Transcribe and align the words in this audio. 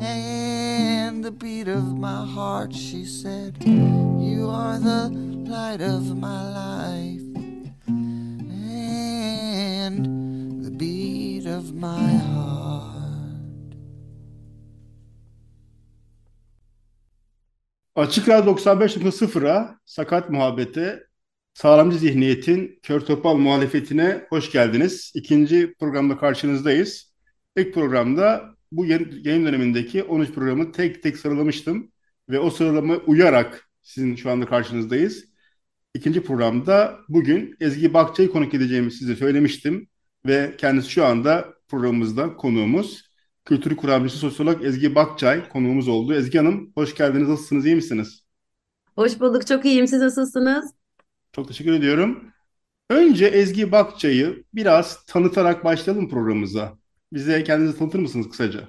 and 0.00 1.24
the 1.24 1.30
beat 1.30 1.68
of 1.68 1.98
my 1.98 2.24
heart. 2.26 2.74
She 2.74 3.04
said, 3.04 3.56
You 3.64 4.48
are 4.50 4.78
the 4.78 5.08
light 5.48 5.80
of 5.80 6.16
my 6.16 6.42
life 6.52 7.22
and 9.86 10.06
the 10.64 10.70
beat 10.70 11.46
of 11.46 11.74
my 11.74 12.12
heart. 12.16 12.50
Açık 17.96 18.28
Radyo 18.28 18.56
95.0'a 18.56 19.78
Sakat 19.84 20.30
Muhabbete 20.30 21.02
Sağlamcı 21.54 21.98
Zihniyet'in 21.98 22.78
Kör 22.82 23.00
Topal 23.00 23.34
muhalefetine 23.36 24.26
hoş 24.28 24.52
geldiniz. 24.52 25.12
İkinci 25.14 25.74
programda 25.80 26.18
karşınızdayız. 26.18 27.12
İlk 27.56 27.74
programda 27.74 28.54
bu 28.72 28.86
yayın 28.86 29.46
dönemindeki 29.46 30.02
13 30.02 30.30
programı 30.32 30.72
tek 30.72 31.02
tek 31.02 31.16
sıralamıştım 31.18 31.92
ve 32.28 32.38
o 32.38 32.50
sıralama 32.50 32.96
uyarak 32.96 33.70
sizin 33.82 34.16
şu 34.16 34.30
anda 34.30 34.46
karşınızdayız. 34.46 35.24
İkinci 35.94 36.22
programda 36.22 36.98
bugün 37.08 37.56
Ezgi 37.60 37.94
Bakçay'ı 37.94 38.30
konuk 38.30 38.54
edeceğimi 38.54 38.92
size 38.92 39.16
söylemiştim 39.16 39.88
ve 40.26 40.54
kendisi 40.58 40.90
şu 40.90 41.04
anda 41.04 41.54
programımızda 41.68 42.36
konuğumuz. 42.36 43.10
Kültür 43.44 43.76
kuramcısı 43.76 44.18
sosyolog 44.18 44.64
Ezgi 44.64 44.94
Bakçay 44.94 45.48
konuğumuz 45.48 45.88
oldu. 45.88 46.14
Ezgi 46.14 46.38
Hanım 46.38 46.72
hoş 46.74 46.94
geldiniz. 46.94 47.28
Nasılsınız? 47.28 47.66
iyi 47.66 47.74
misiniz? 47.76 48.24
Hoş 48.96 49.20
bulduk. 49.20 49.46
Çok 49.46 49.64
iyiyim. 49.64 49.86
Siz 49.86 50.00
nasılsınız? 50.00 50.74
Çok 51.32 51.48
teşekkür 51.48 51.72
ediyorum. 51.72 52.32
Önce 52.90 53.26
Ezgi 53.26 53.72
Bakçay'ı 53.72 54.44
biraz 54.54 55.06
tanıtarak 55.06 55.64
başlayalım 55.64 56.10
programımıza. 56.10 56.79
Bize 57.12 57.44
kendinizi 57.44 57.78
tanıtır 57.78 57.98
mısınız 57.98 58.28
kısaca? 58.28 58.68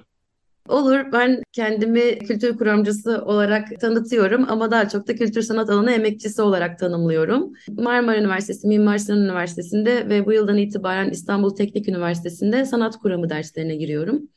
Olur. 0.68 1.12
Ben 1.12 1.42
kendimi 1.52 2.18
kültür 2.18 2.56
kuramcısı 2.58 3.24
olarak 3.24 3.80
tanıtıyorum 3.80 4.44
ama 4.48 4.70
daha 4.70 4.88
çok 4.88 5.08
da 5.08 5.14
kültür 5.14 5.42
sanat 5.42 5.70
alanı 5.70 5.92
emekçisi 5.92 6.42
olarak 6.42 6.78
tanımlıyorum. 6.78 7.52
Marmara 7.68 8.18
Üniversitesi, 8.18 8.68
Mimar 8.68 8.98
Sinan 8.98 9.24
Üniversitesi'nde 9.24 10.08
ve 10.08 10.26
bu 10.26 10.32
yıldan 10.32 10.56
itibaren 10.58 11.10
İstanbul 11.10 11.56
Teknik 11.56 11.88
Üniversitesi'nde 11.88 12.64
sanat 12.64 12.96
kuramı 12.96 13.28
derslerine 13.28 13.76
giriyorum. 13.76 14.28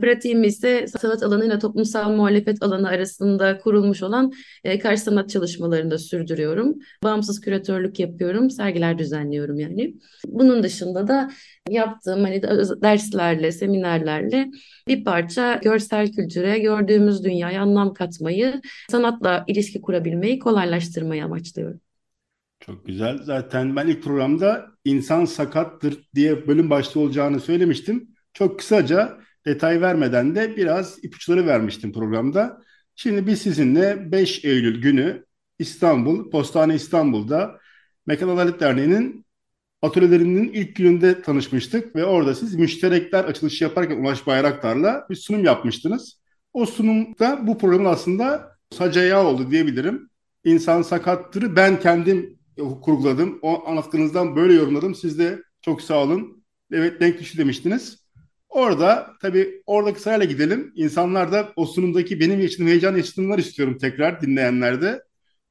Pratiğim 0.00 0.44
ise 0.44 0.86
sanat 0.86 1.22
alanıyla 1.22 1.58
toplumsal 1.58 2.12
muhalefet 2.12 2.62
alanı 2.62 2.88
arasında 2.88 3.58
kurulmuş 3.58 4.02
olan 4.02 4.32
e, 4.64 4.78
karşı 4.78 5.02
sanat 5.02 5.30
çalışmalarını 5.30 5.90
da 5.90 5.98
sürdürüyorum. 5.98 6.74
Bağımsız 7.02 7.40
küratörlük 7.40 8.00
yapıyorum, 8.00 8.50
sergiler 8.50 8.98
düzenliyorum 8.98 9.58
yani. 9.58 9.94
Bunun 10.26 10.62
dışında 10.62 11.08
da 11.08 11.30
yaptığım 11.70 12.20
hani 12.24 12.42
de- 12.42 12.82
derslerle, 12.82 13.52
seminerlerle 13.52 14.50
bir 14.88 15.04
parça 15.04 15.60
görsel 15.64 16.12
kültüre, 16.12 16.58
gördüğümüz 16.58 17.24
dünyaya 17.24 17.62
anlam 17.62 17.94
katmayı, 17.94 18.60
sanatla 18.90 19.44
ilişki 19.48 19.80
kurabilmeyi 19.80 20.38
kolaylaştırmayı 20.38 21.24
amaçlıyorum. 21.24 21.80
Çok 22.60 22.86
güzel. 22.86 23.18
Zaten 23.22 23.76
ben 23.76 23.86
ilk 23.86 24.02
programda 24.02 24.66
insan 24.84 25.24
sakattır 25.24 26.08
diye 26.14 26.46
bölüm 26.46 26.70
başlığı 26.70 27.00
olacağını 27.00 27.40
söylemiştim. 27.40 28.08
Çok 28.32 28.58
kısaca 28.58 29.23
detay 29.46 29.80
vermeden 29.80 30.34
de 30.34 30.56
biraz 30.56 31.04
ipuçları 31.04 31.46
vermiştim 31.46 31.92
programda. 31.92 32.62
Şimdi 32.96 33.26
biz 33.26 33.42
sizinle 33.42 34.12
5 34.12 34.44
Eylül 34.44 34.82
günü 34.82 35.24
İstanbul, 35.58 36.30
Postane 36.30 36.74
İstanbul'da 36.74 37.60
Mekan 38.06 38.28
Adalet 38.28 38.60
Derneği'nin 38.60 39.26
atölyelerinin 39.82 40.52
ilk 40.52 40.76
gününde 40.76 41.22
tanışmıştık 41.22 41.96
ve 41.96 42.04
orada 42.04 42.34
siz 42.34 42.54
müşterekler 42.54 43.24
açılışı 43.24 43.64
yaparken 43.64 43.96
Ulaş 43.96 44.26
Bayraktar'la 44.26 45.06
bir 45.10 45.14
sunum 45.14 45.44
yapmıştınız. 45.44 46.20
O 46.52 46.66
sunumda 46.66 47.46
bu 47.46 47.58
programın 47.58 47.84
aslında 47.84 48.56
sac 48.70 48.96
ayağı 48.96 49.24
oldu 49.26 49.50
diyebilirim. 49.50 50.10
İnsan 50.44 50.82
sakattırı 50.82 51.56
ben 51.56 51.80
kendim 51.80 52.38
kurguladım. 52.56 53.38
O 53.42 53.68
anlattığınızdan 53.68 54.36
böyle 54.36 54.54
yorumladım. 54.54 54.94
Siz 54.94 55.18
de 55.18 55.42
çok 55.60 55.82
sağ 55.82 56.02
olun. 56.02 56.44
Evet 56.72 57.00
denk 57.00 57.20
düştü 57.20 57.38
demiştiniz. 57.38 58.03
Orada 58.54 59.12
tabii 59.22 59.62
oradaki 59.66 60.00
sırayla 60.00 60.24
gidelim. 60.24 60.72
İnsanlar 60.74 61.32
da 61.32 61.52
o 61.56 61.66
sunumdaki 61.66 62.20
benim 62.20 62.40
yaşadığım 62.40 62.66
heyecan 62.66 62.96
yaşadığımlar 62.96 63.38
istiyorum 63.38 63.78
tekrar 63.78 64.22
dinleyenlerde. 64.22 65.02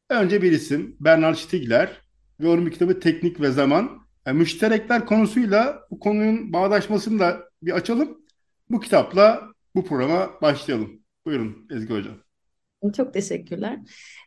Önce 0.09 0.41
bir 0.41 0.51
isim 0.51 0.95
Bernard 0.99 1.35
Stiegler 1.35 2.01
ve 2.39 2.47
onun 2.47 2.65
bir 2.65 2.71
kitabı 2.71 2.99
Teknik 2.99 3.41
ve 3.41 3.51
Zaman. 3.51 3.89
Yani 4.25 4.37
müşterekler 4.39 5.05
konusuyla 5.05 5.79
bu 5.91 5.99
konunun 5.99 6.53
bağdaşmasını 6.53 7.19
da 7.19 7.49
bir 7.63 7.71
açalım. 7.71 8.17
Bu 8.69 8.79
kitapla 8.79 9.41
bu 9.75 9.85
programa 9.85 10.29
başlayalım. 10.41 11.01
Buyurun 11.25 11.67
Ezgi 11.71 11.93
Hocam. 11.93 12.15
Çok 12.91 13.13
teşekkürler. 13.13 13.79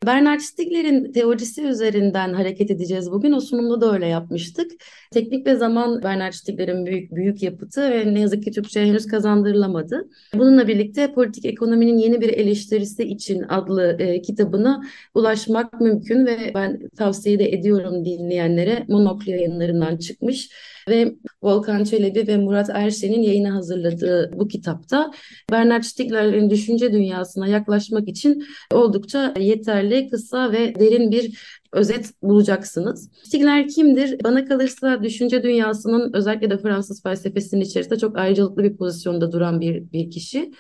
Bernard 0.07 0.41
Stiegler'in 0.41 1.13
teorisi 1.13 1.63
üzerinden 1.63 2.35
hareket 2.35 2.71
edeceğiz 2.71 3.11
bugün. 3.11 3.33
O 3.33 3.41
sunumda 3.41 3.81
da 3.81 3.93
öyle 3.93 4.07
yapmıştık. 4.07 4.71
Teknik 5.11 5.47
ve 5.47 5.57
zaman 5.57 6.03
Bernard 6.03 6.33
Stiegler'in 6.33 6.87
büyük 6.87 7.15
büyük 7.15 7.43
yapıtı 7.43 7.91
ve 7.91 8.15
ne 8.15 8.21
yazık 8.21 8.43
ki 8.43 8.51
Türkçe'ye 8.51 8.87
henüz 8.87 9.07
kazandırılamadı. 9.07 10.09
Bununla 10.35 10.69
birlikte 10.69 11.13
Politik 11.13 11.45
Ekonominin 11.45 11.99
Yeni 11.99 12.21
Bir 12.21 12.29
Eleştirisi 12.29 13.05
için 13.05 13.43
adlı 13.43 13.97
e, 13.99 14.23
kitabına 14.23 14.83
ulaşmak 15.15 15.81
mümkün 15.81 16.27
ve 16.27 16.51
ben 16.55 16.89
tavsiye 16.97 17.39
de 17.39 17.53
ediyorum 17.53 18.05
dinleyenlere. 18.05 18.85
Monoklo 18.89 19.33
yayınlarından 19.33 19.97
çıkmış 19.97 20.49
ve 20.89 21.15
Volkan 21.43 21.85
Çelebi 21.85 22.27
ve 22.27 22.37
Murat 22.37 22.71
Erşen'in 22.71 23.23
yayına 23.23 23.55
hazırladığı 23.55 24.31
bu 24.35 24.49
kitapta 24.49 25.11
Bernard 25.51 25.83
Stiegler'in 25.83 26.51
düşünce 26.51 26.93
dünyasına 26.93 27.49
yaklaşmak 27.49 28.09
için 28.09 28.45
oldukça 28.73 29.35
yeterli, 29.39 30.09
kısa 30.11 30.53
ve 30.53 30.75
derin 30.75 31.11
bir 31.11 31.39
özet 31.73 32.13
bulacaksınız. 32.23 33.11
Stiegler 33.25 33.69
kimdir? 33.69 34.25
Bana 34.25 34.45
kalırsa 34.45 35.03
düşünce 35.03 35.43
dünyasının 35.43 36.13
özellikle 36.15 36.51
de 36.51 36.59
Fransız 36.59 37.03
felsefesinin 37.03 37.61
içerisinde 37.61 37.99
çok 37.99 38.19
ayrıcalıklı 38.19 38.63
bir 38.63 38.77
pozisyonda 38.77 39.33
duran 39.33 39.61
bir, 39.61 39.93
bir 39.93 40.11
kişi. 40.11 40.53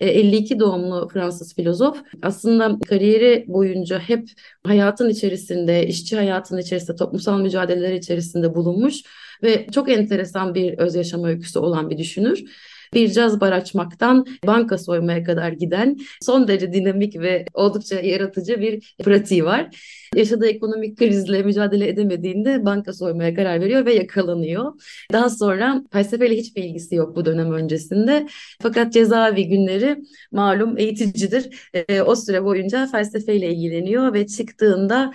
E, 0.00 0.06
52 0.06 0.58
doğumlu 0.58 1.08
Fransız 1.12 1.54
filozof. 1.54 2.02
Aslında 2.22 2.78
kariyeri 2.88 3.44
boyunca 3.48 3.98
hep 3.98 4.28
hayatın 4.66 5.08
içerisinde, 5.08 5.86
işçi 5.86 6.16
hayatın 6.16 6.58
içerisinde, 6.58 6.96
toplumsal 6.96 7.40
mücadeleler 7.40 7.92
içerisinde 7.92 8.54
bulunmuş 8.54 9.02
ve 9.42 9.66
çok 9.72 9.90
enteresan 9.90 10.54
bir 10.54 10.78
öz 10.78 10.94
yaşam 10.94 11.24
öyküsü 11.24 11.58
olan 11.58 11.90
bir 11.90 11.98
düşünür 11.98 12.44
bir 12.94 13.12
caz 13.12 13.40
bar 13.40 13.52
açmaktan 13.52 14.26
banka 14.46 14.78
soymaya 14.78 15.24
kadar 15.24 15.52
giden 15.52 15.98
son 16.22 16.48
derece 16.48 16.72
dinamik 16.72 17.20
ve 17.20 17.44
oldukça 17.54 18.00
yaratıcı 18.00 18.60
bir 18.60 18.94
pratiği 19.04 19.44
var. 19.44 19.76
Yaşadığı 20.16 20.46
ekonomik 20.46 20.98
krizle 20.98 21.42
mücadele 21.42 21.88
edemediğinde 21.88 22.64
banka 22.64 22.92
soymaya 22.92 23.34
karar 23.34 23.60
veriyor 23.60 23.86
ve 23.86 23.94
yakalanıyor. 23.94 24.72
Daha 25.12 25.30
sonra 25.30 25.84
felsefeyle 25.92 26.36
hiçbir 26.36 26.64
ilgisi 26.64 26.94
yok 26.94 27.16
bu 27.16 27.24
dönem 27.24 27.52
öncesinde. 27.52 28.26
Fakat 28.62 28.92
cezaevi 28.92 29.48
günleri 29.48 29.96
malum 30.32 30.78
eğiticidir. 30.78 31.70
E, 31.88 32.02
o 32.02 32.16
süre 32.16 32.44
boyunca 32.44 32.86
felsefeyle 32.86 33.54
ilgileniyor 33.54 34.14
ve 34.14 34.26
çıktığında 34.26 35.12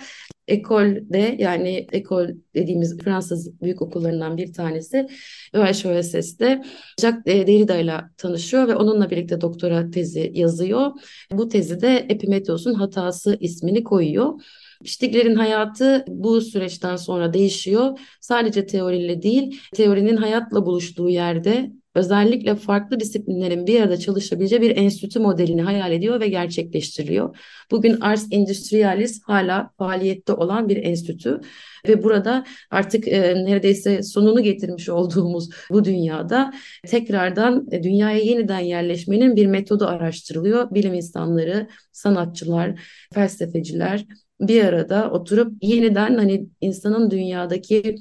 Ekol'de 0.48 1.36
yani 1.38 1.86
Ekol 1.92 2.28
dediğimiz 2.54 2.98
Fransız 2.98 3.60
büyük 3.62 3.82
okullarından 3.82 4.36
bir 4.36 4.52
tanesi 4.52 5.08
ÖHSS'de 5.52 6.62
Jacques 7.00 7.24
Derrida 7.26 7.76
ile 7.76 8.00
tanışıyor 8.16 8.68
ve 8.68 8.74
onunla 8.74 9.10
birlikte 9.10 9.40
doktora 9.40 9.90
tezi 9.90 10.30
yazıyor. 10.34 10.90
Bu 11.32 11.48
tezi 11.48 11.80
de 11.80 12.06
Epimetheus'un 12.08 12.74
hatası 12.74 13.36
ismini 13.40 13.84
koyuyor. 13.84 14.40
Stigler'in 14.84 15.34
hayatı 15.34 16.04
bu 16.08 16.40
süreçten 16.40 16.96
sonra 16.96 17.32
değişiyor. 17.32 17.98
Sadece 18.20 18.66
teoriyle 18.66 19.22
değil, 19.22 19.60
teorinin 19.74 20.16
hayatla 20.16 20.66
buluştuğu 20.66 21.08
yerde 21.08 21.72
özellikle 21.94 22.54
farklı 22.54 23.00
disiplinlerin 23.00 23.66
bir 23.66 23.80
arada 23.80 23.96
çalışabileceği 23.96 24.62
bir 24.62 24.76
enstitü 24.76 25.20
modelini 25.20 25.62
hayal 25.62 25.92
ediyor 25.92 26.20
ve 26.20 26.28
gerçekleştiriyor. 26.28 27.36
Bugün 27.70 28.00
Ars 28.00 28.26
Industrialis 28.30 29.22
hala 29.22 29.70
faaliyette 29.78 30.32
olan 30.32 30.68
bir 30.68 30.76
enstitü 30.76 31.40
ve 31.88 32.02
burada 32.02 32.44
artık 32.70 33.08
e, 33.08 33.34
neredeyse 33.44 34.02
sonunu 34.02 34.42
getirmiş 34.42 34.88
olduğumuz 34.98 35.48
bu 35.70 35.84
dünyada 35.84 36.52
tekrardan 36.86 37.66
e, 37.70 37.82
dünyaya 37.82 38.18
yeniden 38.18 38.60
yerleşmenin 38.60 39.36
bir 39.36 39.46
metodu 39.46 39.86
araştırılıyor. 39.86 40.74
Bilim 40.74 40.94
insanları, 40.94 41.68
sanatçılar, 41.92 42.80
felsefeciler, 43.14 44.04
bir 44.40 44.64
arada 44.64 45.10
oturup 45.10 45.52
yeniden 45.62 46.14
hani 46.16 46.48
insanın 46.60 47.10
dünyadaki 47.10 47.96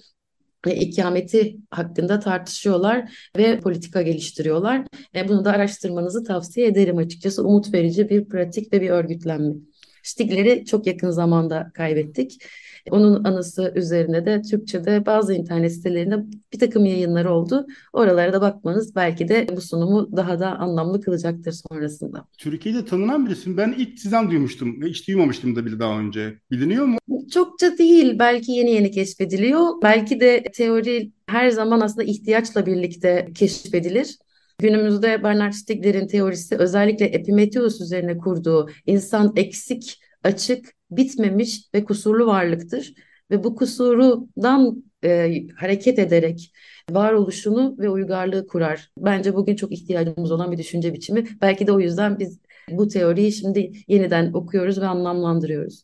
ikameti 0.65 1.57
hakkında 1.71 2.19
tartışıyorlar 2.19 3.29
ve 3.37 3.59
politika 3.59 4.01
geliştiriyorlar. 4.01 4.87
E, 5.15 5.27
bunu 5.27 5.45
da 5.45 5.51
araştırmanızı 5.51 6.23
tavsiye 6.23 6.67
ederim 6.67 6.97
açıkçası. 6.97 7.47
Umut 7.47 7.73
verici 7.73 8.09
bir 8.09 8.25
pratik 8.25 8.73
ve 8.73 8.81
bir 8.81 8.89
örgütlenme. 8.89 9.53
Stigler'i 10.07 10.65
çok 10.65 10.87
yakın 10.87 11.09
zamanda 11.09 11.71
kaybettik. 11.73 12.41
Onun 12.91 13.23
anısı 13.23 13.73
üzerine 13.75 14.25
de 14.25 14.41
Türkçe'de 14.41 15.05
bazı 15.05 15.33
internet 15.33 15.73
sitelerinde 15.73 16.25
bir 16.53 16.59
takım 16.59 16.85
yayınlar 16.85 17.25
oldu. 17.25 17.65
Oralara 17.93 18.33
da 18.33 18.41
bakmanız 18.41 18.95
belki 18.95 19.27
de 19.27 19.47
bu 19.55 19.61
sunumu 19.61 20.17
daha 20.17 20.39
da 20.39 20.55
anlamlı 20.59 21.01
kılacaktır 21.01 21.51
sonrasında. 21.51 22.25
Türkiye'de 22.37 22.85
tanınan 22.85 23.25
birisin. 23.25 23.57
Ben 23.57 23.75
ilk 23.77 23.99
sizden 23.99 24.31
duymuştum. 24.31 24.81
Hiç 24.85 25.07
duymamıştım 25.07 25.55
da 25.55 25.65
bile 25.65 25.79
daha 25.79 25.99
önce. 25.99 26.33
Biliniyor 26.51 26.85
mu? 26.85 26.97
Çokça 27.33 27.77
değil. 27.77 28.19
Belki 28.19 28.51
yeni 28.51 28.71
yeni 28.71 28.91
keşfediliyor. 28.91 29.81
Belki 29.83 30.19
de 30.19 30.43
teori 30.53 31.11
her 31.27 31.49
zaman 31.49 31.79
aslında 31.79 32.03
ihtiyaçla 32.03 32.65
birlikte 32.65 33.27
keşfedilir. 33.35 34.17
Günümüzde 34.59 35.23
Bernard 35.23 35.53
Stiegler'in 35.53 36.07
teorisi 36.07 36.55
özellikle 36.55 37.05
Epimetheus 37.05 37.81
üzerine 37.81 38.17
kurduğu 38.17 38.69
insan 38.85 39.33
eksik, 39.35 39.99
açık, 40.23 40.73
bitmemiş 40.91 41.61
ve 41.73 41.83
kusurlu 41.83 42.27
varlıktır. 42.27 42.93
Ve 43.31 43.43
bu 43.43 43.55
kusurundan 43.55 44.83
e, 45.03 45.41
hareket 45.55 45.99
ederek 45.99 46.53
varoluşunu 46.91 47.75
ve 47.79 47.89
uygarlığı 47.89 48.47
kurar. 48.47 48.91
Bence 48.97 49.35
bugün 49.35 49.55
çok 49.55 49.71
ihtiyacımız 49.71 50.31
olan 50.31 50.51
bir 50.51 50.57
düşünce 50.57 50.93
biçimi. 50.93 51.25
Belki 51.41 51.67
de 51.67 51.71
o 51.71 51.79
yüzden 51.79 52.19
biz 52.19 52.39
bu 52.69 52.87
teoriyi 52.87 53.31
şimdi 53.31 53.71
yeniden 53.87 54.33
okuyoruz 54.33 54.81
ve 54.81 54.85
anlamlandırıyoruz. 54.85 55.83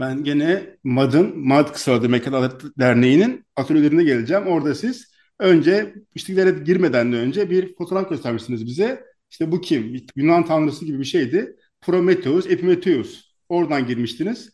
Ben 0.00 0.24
gene 0.24 0.76
MAD'ın, 0.84 1.38
MAD 1.38 1.72
kısa 1.72 2.00
Mekan 2.00 2.32
Adalet 2.32 2.62
Derneği'nin 2.78 3.44
atölyelerine 3.56 4.04
geleceğim. 4.04 4.46
Orada 4.46 4.74
siz 4.74 5.11
önce 5.42 5.94
işliklere 6.14 6.50
girmeden 6.50 7.12
de 7.12 7.16
önce 7.16 7.50
bir 7.50 7.76
fotoğraf 7.76 8.10
göstermişsiniz 8.10 8.66
bize. 8.66 9.04
İşte 9.30 9.52
bu 9.52 9.60
kim? 9.60 10.06
Yunan 10.16 10.46
tanrısı 10.46 10.84
gibi 10.84 10.98
bir 10.98 11.04
şeydi. 11.04 11.56
Prometheus, 11.80 12.46
Epimetheus. 12.46 13.32
Oradan 13.48 13.86
girmiştiniz. 13.86 14.50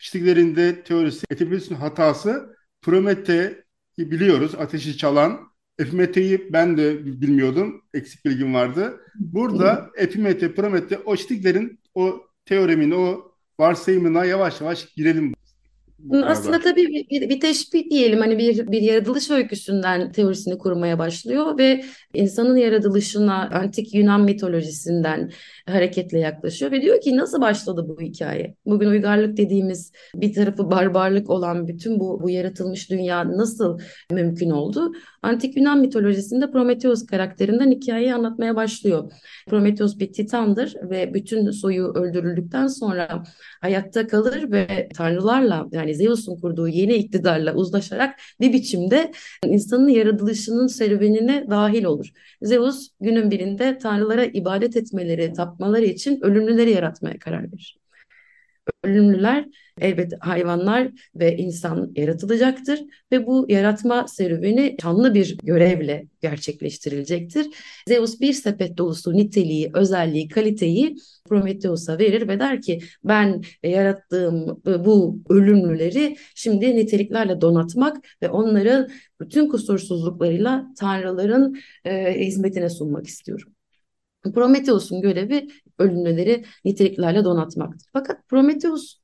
İşliklerinde 0.00 0.82
teorisi 0.82 1.26
Epimetes'in 1.30 1.74
hatası 1.74 2.56
Promethe'yi 2.82 4.10
biliyoruz. 4.10 4.54
Ateşi 4.54 4.96
çalan. 4.96 5.40
Epimethe'yi 5.78 6.52
ben 6.52 6.76
de 6.76 7.06
bilmiyordum. 7.06 7.82
Eksik 7.94 8.24
bilgim 8.24 8.54
vardı. 8.54 9.00
Burada 9.14 9.90
Epimete, 9.96 10.54
Promete 10.54 10.98
o 10.98 11.14
işliklerin 11.14 11.80
o 11.94 12.20
teoremin, 12.44 12.90
o 12.90 13.32
varsayımına 13.58 14.24
yavaş 14.24 14.60
yavaş 14.60 14.94
girelim. 14.94 15.34
Aslında 16.24 16.60
tabii 16.60 17.06
bir, 17.10 17.28
bir 17.28 17.40
teşbih 17.40 17.90
diyelim 17.90 18.18
hani 18.18 18.38
bir 18.38 18.66
bir 18.72 18.82
yaratılış 18.82 19.30
öyküsünden 19.30 20.12
teorisini 20.12 20.58
kurmaya 20.58 20.98
başlıyor 20.98 21.58
ve 21.58 21.84
insanın 22.14 22.56
yaratılışına 22.56 23.48
antik 23.48 23.94
Yunan 23.94 24.20
mitolojisinden 24.20 25.30
hareketle 25.66 26.18
yaklaşıyor 26.18 26.72
ve 26.72 26.82
diyor 26.82 27.00
ki 27.00 27.16
nasıl 27.16 27.40
başladı 27.40 27.86
bu 27.88 28.00
hikaye? 28.00 28.54
Bugün 28.66 28.86
uygarlık 28.86 29.36
dediğimiz 29.36 29.92
bir 30.14 30.34
tarafı 30.34 30.70
barbarlık 30.70 31.30
olan 31.30 31.68
bütün 31.68 32.00
bu 32.00 32.20
bu 32.22 32.30
yaratılmış 32.30 32.90
dünya 32.90 33.28
nasıl 33.28 33.78
mümkün 34.10 34.50
oldu? 34.50 34.92
Antik 35.22 35.56
Yunan 35.56 35.78
mitolojisinde 35.78 36.50
Prometheus 36.50 37.06
karakterinden 37.06 37.70
hikayeyi 37.70 38.14
anlatmaya 38.14 38.56
başlıyor. 38.56 39.12
Prometheus 39.48 39.98
bir 39.98 40.12
titandır 40.12 40.74
ve 40.90 41.14
bütün 41.14 41.50
soyu 41.50 41.92
öldürüldükten 41.94 42.66
sonra 42.66 43.22
hayatta 43.60 44.06
kalır 44.06 44.52
ve 44.52 44.88
tanrılarla 44.94 45.66
yani 45.72 45.89
Zeus'un 45.94 46.36
kurduğu 46.40 46.68
yeni 46.68 46.94
iktidarla 46.94 47.54
uzlaşarak 47.54 48.20
bir 48.40 48.52
biçimde 48.52 49.12
insanın 49.46 49.88
yaratılışının 49.88 50.66
serüvenine 50.66 51.46
dahil 51.50 51.84
olur. 51.84 52.10
Zeus 52.42 52.88
günün 53.00 53.30
birinde 53.30 53.78
tanrılara 53.78 54.24
ibadet 54.24 54.76
etmeleri, 54.76 55.32
tapmaları 55.32 55.84
için 55.84 56.20
ölümlüleri 56.22 56.70
yaratmaya 56.70 57.18
karar 57.18 57.42
verir. 57.52 57.79
Ölümlüler 58.84 59.44
elbette 59.80 60.16
hayvanlar 60.20 60.88
ve 61.14 61.36
insan 61.36 61.92
yaratılacaktır 61.96 62.80
ve 63.12 63.26
bu 63.26 63.46
yaratma 63.48 64.08
serüveni 64.08 64.76
canlı 64.82 65.14
bir 65.14 65.38
görevle 65.42 66.06
gerçekleştirilecektir. 66.20 67.46
Zeus 67.88 68.20
bir 68.20 68.32
sepet 68.32 68.78
dolusu 68.78 69.12
niteliği, 69.12 69.70
özelliği, 69.74 70.28
kaliteyi 70.28 70.96
Prometheus'a 71.28 71.98
verir 71.98 72.28
ve 72.28 72.40
der 72.40 72.62
ki 72.62 72.80
ben 73.04 73.42
yarattığım 73.62 74.62
bu 74.64 75.18
ölümlüleri 75.28 76.16
şimdi 76.34 76.76
niteliklerle 76.76 77.40
donatmak 77.40 77.96
ve 78.22 78.28
onları 78.28 78.88
bütün 79.20 79.48
kusursuzluklarıyla 79.48 80.66
tanrıların 80.78 81.56
e, 81.84 82.20
hizmetine 82.26 82.70
sunmak 82.70 83.06
istiyorum. 83.06 83.52
Prometheus'un 84.34 85.00
görevi 85.00 85.48
ölümlüleri 85.78 86.44
niteliklerle 86.64 87.24
donatmaktır. 87.24 87.88
Fakat 87.92 88.28
Prometheus 88.28 89.00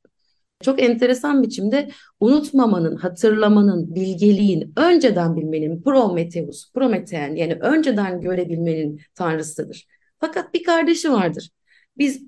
çok 0.62 0.82
enteresan 0.82 1.42
biçimde 1.42 1.90
unutmamanın, 2.20 2.96
hatırlamanın, 2.96 3.94
bilgeliğin, 3.94 4.72
önceden 4.76 5.36
bilmenin, 5.36 5.82
Prometheus, 5.82 6.72
Promethean 6.72 7.34
yani 7.34 7.54
önceden 7.54 8.20
görebilmenin 8.20 9.00
tanrısıdır. 9.14 9.86
Fakat 10.20 10.54
bir 10.54 10.64
kardeşi 10.64 11.12
vardır. 11.12 11.50
Biz 11.98 12.22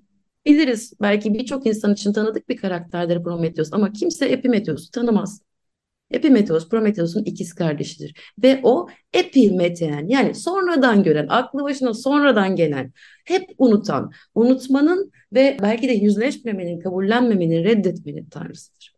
biliriz 0.46 0.92
belki 1.00 1.34
birçok 1.34 1.66
insan 1.66 1.92
için 1.92 2.12
tanıdık 2.12 2.48
bir 2.48 2.56
karakterdir 2.56 3.22
Prometheus 3.22 3.72
ama 3.72 3.92
kimse 3.92 4.26
Epimetheus'u 4.26 4.90
tanımaz. 4.90 5.47
Epimetheus, 6.10 6.68
Prometheus'un 6.68 7.24
ikiz 7.24 7.54
kardeşidir. 7.54 8.14
Ve 8.42 8.60
o 8.62 8.88
epimetean 9.12 10.08
yani 10.08 10.34
sonradan 10.34 11.02
gören, 11.02 11.26
aklı 11.28 11.62
başına 11.62 11.94
sonradan 11.94 12.56
gelen, 12.56 12.92
hep 13.24 13.50
unutan, 13.58 14.12
unutmanın 14.34 15.12
ve 15.32 15.56
belki 15.62 15.88
de 15.88 15.92
yüzleşmemenin, 15.92 16.80
kabullenmemenin, 16.80 17.64
reddetmenin 17.64 18.28
tanrısıdır. 18.28 18.94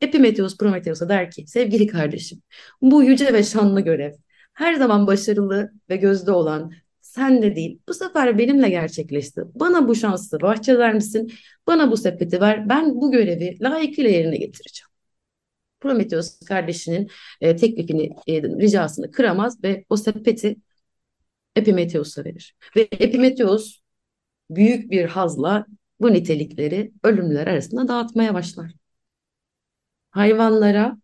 Epimetheus 0.00 0.58
Prometheus'a 0.58 1.08
der 1.08 1.30
ki, 1.30 1.46
sevgili 1.46 1.86
kardeşim, 1.86 2.42
bu 2.82 3.02
yüce 3.02 3.32
ve 3.32 3.42
şanlı 3.42 3.80
görev, 3.80 4.12
her 4.54 4.74
zaman 4.74 5.06
başarılı 5.06 5.72
ve 5.90 5.96
gözde 5.96 6.32
olan 6.32 6.72
sen 7.00 7.42
de 7.42 7.56
değil. 7.56 7.78
Bu 7.88 7.94
sefer 7.94 8.38
benimle 8.38 8.68
gerçekleşti. 8.68 9.42
Bana 9.54 9.88
bu 9.88 9.94
şansı 9.94 10.40
bahçeler 10.40 10.94
misin? 10.94 11.32
Bana 11.66 11.90
bu 11.90 11.96
sepeti 11.96 12.40
ver. 12.40 12.68
Ben 12.68 12.94
bu 12.94 13.12
görevi 13.12 13.56
layıkıyla 13.60 14.10
yerine 14.10 14.36
getireceğim. 14.36 14.91
Prometheus 15.82 16.40
kardeşinin 16.40 17.10
e, 17.40 17.56
teklifini, 17.56 18.10
e, 18.26 18.42
ricasını 18.42 19.10
kıramaz 19.10 19.64
ve 19.64 19.84
o 19.88 19.96
sepeti 19.96 20.56
Epimetheus'a 21.56 22.24
verir. 22.24 22.56
Ve 22.76 22.80
Epimetheus 22.80 23.80
büyük 24.50 24.90
bir 24.90 25.04
hazla 25.04 25.66
bu 26.00 26.12
nitelikleri 26.12 26.92
ölümler 27.02 27.46
arasında 27.46 27.88
dağıtmaya 27.88 28.34
başlar. 28.34 28.72
Hayvanlara 30.10 30.98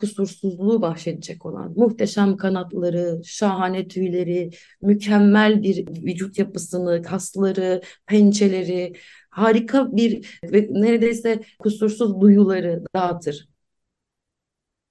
kusursuzluğu 0.00 0.82
bahşedecek 0.82 1.46
olan 1.46 1.72
muhteşem 1.76 2.36
kanatları, 2.36 3.20
şahane 3.24 3.88
tüyleri, 3.88 4.50
mükemmel 4.82 5.62
bir 5.62 5.86
vücut 5.88 6.38
yapısını, 6.38 7.02
kasları, 7.02 7.82
pençeleri, 8.06 8.92
harika 9.30 9.96
bir 9.96 10.40
ve 10.44 10.68
neredeyse 10.70 11.40
kusursuz 11.58 12.20
duyuları 12.20 12.82
dağıtır 12.94 13.55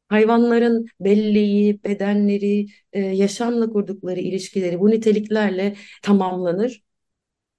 hayvanların 0.09 0.87
belleği, 0.99 1.83
bedenleri, 1.83 2.67
e, 2.93 2.99
yaşamla 2.99 3.69
kurdukları 3.69 4.19
ilişkileri 4.19 4.79
bu 4.79 4.89
niteliklerle 4.89 5.75
tamamlanır 6.01 6.83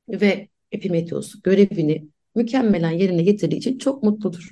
ve 0.08 0.48
Epimetheus 0.72 1.42
görevini 1.42 2.08
mükemmelen 2.34 2.90
yerine 2.90 3.22
getirdiği 3.22 3.56
için 3.56 3.78
çok 3.78 4.02
mutludur. 4.02 4.50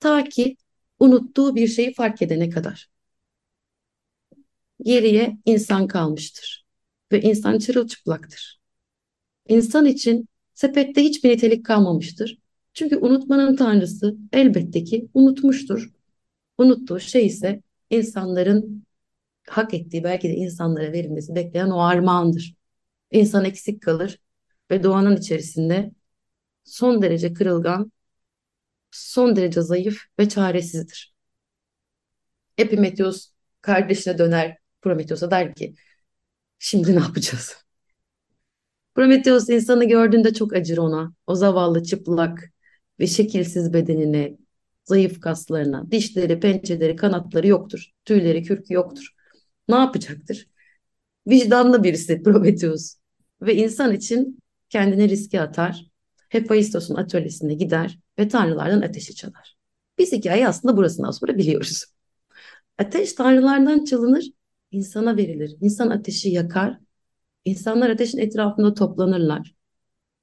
Ta 0.00 0.24
ki 0.24 0.56
unuttuğu 1.00 1.56
bir 1.56 1.68
şeyi 1.68 1.94
fark 1.94 2.22
edene 2.22 2.50
kadar. 2.50 2.88
Geriye 4.82 5.38
insan 5.44 5.86
kalmıştır 5.86 6.66
ve 7.12 7.20
insan 7.20 7.58
çırılçıplaktır. 7.58 8.58
İnsan 9.48 9.86
için 9.86 10.28
sepette 10.54 11.04
hiçbir 11.04 11.30
nitelik 11.30 11.66
kalmamıştır. 11.66 12.38
Çünkü 12.74 12.96
unutmanın 12.96 13.56
tanrısı 13.56 14.16
elbette 14.32 14.84
ki 14.84 15.08
unutmuştur. 15.14 15.90
Unuttuğu 16.58 17.00
şey 17.00 17.26
ise 17.26 17.62
insanların 17.90 18.86
hak 19.48 19.74
ettiği 19.74 20.04
belki 20.04 20.28
de 20.28 20.34
insanlara 20.34 20.92
verilmesi 20.92 21.34
bekleyen 21.34 21.70
o 21.70 21.80
armağandır. 21.80 22.54
İnsan 23.12 23.44
eksik 23.44 23.82
kalır 23.82 24.20
ve 24.70 24.82
doğanın 24.84 25.16
içerisinde 25.16 25.92
son 26.64 27.02
derece 27.02 27.34
kırılgan, 27.34 27.92
son 28.90 29.36
derece 29.36 29.62
zayıf 29.62 30.02
ve 30.18 30.28
çaresizdir. 30.28 31.14
Epimetheus 32.58 33.30
kardeşine 33.60 34.18
döner 34.18 34.58
Prometheus'a 34.82 35.30
der 35.30 35.54
ki 35.54 35.74
şimdi 36.58 36.96
ne 36.96 37.00
yapacağız? 37.00 37.56
Prometheus 38.94 39.48
insanı 39.48 39.84
gördüğünde 39.84 40.34
çok 40.34 40.52
acır 40.54 40.78
ona. 40.78 41.12
O 41.26 41.34
zavallı 41.34 41.82
çıplak 41.82 42.52
ve 43.00 43.06
şekilsiz 43.06 43.72
bedenine, 43.72 44.38
zayıf 44.88 45.20
kaslarına, 45.20 45.90
dişleri, 45.90 46.40
pençeleri, 46.40 46.96
kanatları 46.96 47.46
yoktur. 47.46 47.90
Tüyleri, 48.04 48.42
kürkü 48.42 48.74
yoktur. 48.74 49.14
Ne 49.68 49.76
yapacaktır? 49.76 50.48
Vicdanlı 51.28 51.84
birisi 51.84 52.22
Prometheus. 52.24 52.94
Ve 53.42 53.54
insan 53.56 53.94
için 53.94 54.38
kendini 54.68 55.08
riske 55.08 55.40
atar. 55.40 55.86
Hephaistos'un 56.28 56.94
atölyesine 56.94 57.54
gider 57.54 57.98
ve 58.18 58.28
tanrılardan 58.28 58.82
ateşi 58.82 59.14
çalar. 59.14 59.56
Biz 59.98 60.12
hikayeyi 60.12 60.48
aslında 60.48 60.76
burasından 60.76 61.10
sonra 61.10 61.38
biliyoruz. 61.38 61.84
Ateş 62.78 63.12
tanrılardan 63.12 63.84
çalınır, 63.84 64.24
insana 64.70 65.16
verilir. 65.16 65.56
İnsan 65.60 65.90
ateşi 65.90 66.28
yakar. 66.30 66.78
İnsanlar 67.44 67.90
ateşin 67.90 68.18
etrafında 68.18 68.74
toplanırlar. 68.74 69.54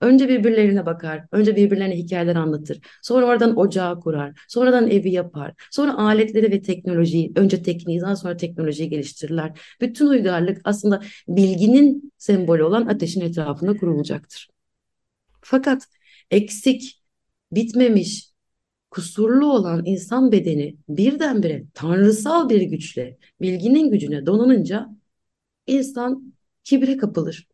Önce 0.06 0.30
birbirlerine 0.30 0.86
bakar, 0.86 1.26
önce 1.32 1.56
birbirlerine 1.56 1.98
hikayeler 1.98 2.36
anlatır. 2.36 2.80
Sonra 3.02 3.26
oradan 3.26 3.58
ocağı 3.58 4.00
kurar, 4.00 4.46
sonradan 4.48 4.90
evi 4.90 5.12
yapar. 5.12 5.54
Sonra 5.72 5.98
aletleri 5.98 6.52
ve 6.52 6.62
teknolojiyi, 6.62 7.32
önce 7.36 7.64
tekniği, 7.64 8.02
daha 8.02 8.16
sonra 8.16 8.38
teknolojiyi 8.38 8.90
geliştirirler. 8.90 9.60
Bütün 9.82 10.08
uygarlık 10.08 10.62
aslında 10.64 11.02
bilginin 11.28 12.14
sembolü 12.18 12.64
olan 12.64 12.86
ateşin 12.86 13.22
etrafında 13.22 13.78
kurulacaktır. 13.78 14.50
Fakat 15.42 15.88
eksik, 16.32 17.02
bitmemiş, 17.52 18.30
kusurlu 18.92 19.54
olan 19.54 19.86
insan 19.86 20.32
bedeni 20.32 20.78
birdenbire 20.90 21.66
tanrısal 21.74 22.50
bir 22.50 22.62
güçle, 22.62 23.18
bilginin 23.42 23.92
gücüne 23.92 24.26
donanınca 24.26 24.90
insan 25.68 26.34
kibre 26.64 26.98
kapılır. 26.98 27.48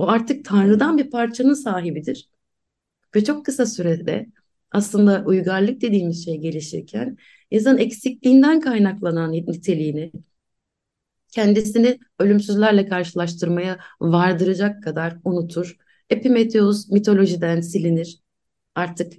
O 0.00 0.08
artık 0.08 0.44
Tanrı'dan 0.44 0.98
bir 0.98 1.10
parçanın 1.10 1.54
sahibidir. 1.54 2.28
Ve 3.14 3.24
çok 3.24 3.46
kısa 3.46 3.66
sürede 3.66 4.26
aslında 4.70 5.24
uygarlık 5.26 5.80
dediğimiz 5.80 6.24
şey 6.24 6.36
gelişirken 6.38 7.16
insan 7.50 7.78
eksikliğinden 7.78 8.60
kaynaklanan 8.60 9.32
niteliğini 9.32 10.12
kendisini 11.32 11.98
ölümsüzlerle 12.18 12.88
karşılaştırmaya 12.88 13.78
vardıracak 14.00 14.82
kadar 14.82 15.16
unutur. 15.24 15.76
Epimetheus 16.10 16.88
mitolojiden 16.88 17.60
silinir. 17.60 18.20
Artık 18.74 19.12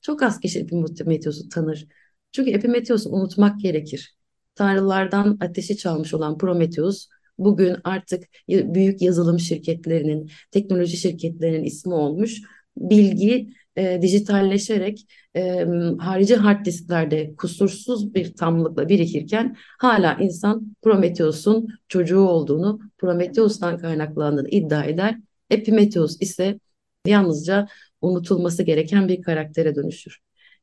çok 0.00 0.22
az 0.22 0.40
kişi 0.40 0.60
Epimetheus'u 0.60 1.48
tanır. 1.48 1.86
Çünkü 2.32 2.50
Epimetheus'u 2.50 3.10
unutmak 3.10 3.60
gerekir. 3.60 4.16
Tanrılardan 4.54 5.38
ateşi 5.40 5.76
çalmış 5.76 6.14
olan 6.14 6.38
Prometheus 6.38 7.08
bugün 7.44 7.76
artık 7.84 8.24
büyük 8.48 9.02
yazılım 9.02 9.38
şirketlerinin, 9.38 10.30
teknoloji 10.50 10.96
şirketlerinin 10.96 11.64
ismi 11.64 11.94
olmuş. 11.94 12.40
Bilgi 12.76 13.50
e, 13.76 14.02
dijitalleşerek 14.02 15.06
e, 15.36 15.66
harici 15.98 16.36
hard 16.36 16.66
disklerde 16.66 17.34
kusursuz 17.36 18.14
bir 18.14 18.34
tamlıkla 18.34 18.88
birikirken 18.88 19.56
hala 19.78 20.14
insan 20.20 20.76
Prometheus'un 20.82 21.68
çocuğu 21.88 22.20
olduğunu, 22.20 22.80
Prometheus'tan 22.98 23.78
kaynaklandığını 23.78 24.48
iddia 24.48 24.84
eder. 24.84 25.18
Epimetheus 25.50 26.16
ise 26.20 26.60
yalnızca 27.06 27.68
unutulması 28.00 28.62
gereken 28.62 29.08
bir 29.08 29.22
karaktere 29.22 29.74
dönüşür. 29.74 30.18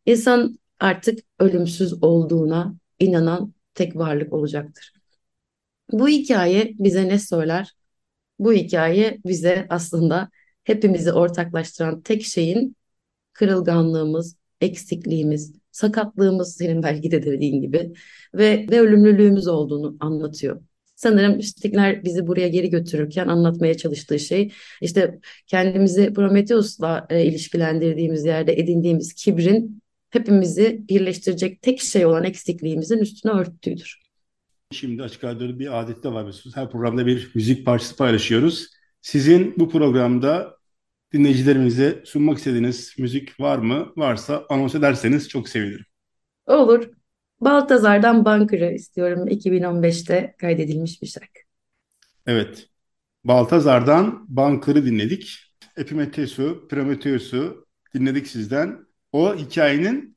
İnsan 0.06 0.60
artık 0.80 1.20
ölümsüz 1.40 2.04
olduğuna 2.04 2.76
inanan 3.00 3.54
tek 3.74 3.96
varlık 3.96 4.34
olacaktır. 4.34 4.97
Bu 5.91 6.08
hikaye 6.08 6.74
bize 6.79 7.08
ne 7.08 7.20
söyler? 7.20 7.74
Bu 8.39 8.53
hikaye 8.53 9.17
bize 9.25 9.65
aslında 9.70 10.29
hepimizi 10.63 11.12
ortaklaştıran 11.13 12.01
tek 12.01 12.24
şeyin 12.24 12.75
kırılganlığımız, 13.34 14.36
eksikliğimiz, 14.62 15.53
sakatlığımız 15.72 16.56
senin 16.56 16.84
belki 16.84 17.12
de 17.12 17.24
dediğin 17.24 17.62
gibi 17.62 17.94
ve 18.34 18.67
ve 18.72 18.82
ölümlülüğümüz 18.82 19.48
olduğunu 19.48 19.98
anlatıyor. 20.00 20.62
Sanırım 20.96 21.41
Stigler 21.41 22.03
bizi 22.03 22.27
buraya 22.27 22.48
geri 22.48 22.70
götürürken 22.70 23.27
anlatmaya 23.27 23.77
çalıştığı 23.77 24.20
şey 24.20 24.51
işte 24.82 25.20
kendimizi 25.48 26.13
Prometheus'la 26.13 27.08
e, 27.10 27.25
ilişkilendirdiğimiz 27.25 28.25
yerde 28.25 28.53
edindiğimiz 28.53 29.13
kibrin 29.13 29.82
hepimizi 30.10 30.86
birleştirecek 30.89 31.62
tek 31.62 31.82
şey 31.82 32.06
olan 32.06 32.24
eksikliğimizin 32.24 32.98
üstüne 32.98 33.32
örttüğüdür. 33.32 34.07
Şimdi 34.72 35.04
Açık 35.04 35.24
Radyo'da 35.24 35.60
bir 35.60 35.80
adette 35.80 36.10
var 36.10 36.20
biliyorsunuz. 36.20 36.56
Her 36.56 36.70
programda 36.72 37.06
bir 37.06 37.32
müzik 37.36 37.66
parçası 37.66 37.96
paylaşıyoruz. 37.96 38.68
Sizin 39.02 39.54
bu 39.58 39.70
programda 39.70 40.58
dinleyicilerimize 41.14 42.02
sunmak 42.06 42.38
istediğiniz 42.38 42.96
müzik 43.00 43.40
var 43.40 43.58
mı? 43.58 43.94
Varsa 43.98 44.46
anons 44.50 44.76
ederseniz 44.76 45.30
çok 45.30 45.50
sevinirim. 45.50 45.86
Olur. 46.48 46.90
Baltazar'dan 47.42 48.26
Bunker'ı 48.26 48.74
istiyorum. 48.74 49.28
2015'te 49.28 50.36
kaydedilmiş 50.38 51.02
bir 51.02 51.08
şarkı. 51.08 51.40
Evet. 52.26 52.70
Baltazar'dan 53.24 54.26
Bunker'ı 54.28 54.86
dinledik. 54.86 55.40
Epimetheus'u, 55.78 56.68
Prometheus'u 56.70 57.68
dinledik 57.94 58.28
sizden. 58.28 58.88
O 59.12 59.36
hikayenin 59.36 60.17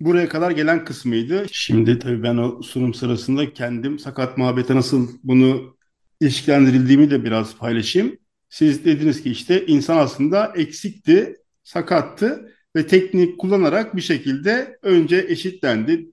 buraya 0.00 0.28
kadar 0.28 0.50
gelen 0.50 0.84
kısmıydı. 0.84 1.46
Şimdi 1.52 1.98
tabii 1.98 2.22
ben 2.22 2.36
o 2.36 2.62
sunum 2.62 2.94
sırasında 2.94 3.52
kendim 3.52 3.98
sakat 3.98 4.38
muhabbete 4.38 4.74
nasıl 4.74 5.08
bunu 5.22 5.76
ilişkilendirildiğimi 6.20 7.10
de 7.10 7.24
biraz 7.24 7.56
paylaşayım. 7.56 8.18
Siz 8.48 8.84
dediniz 8.84 9.22
ki 9.22 9.30
işte 9.30 9.66
insan 9.66 9.96
aslında 9.96 10.52
eksikti, 10.56 11.36
sakattı 11.64 12.54
ve 12.76 12.86
teknik 12.86 13.38
kullanarak 13.38 13.96
bir 13.96 14.00
şekilde 14.00 14.78
önce 14.82 15.26
eşitlendi. 15.28 16.08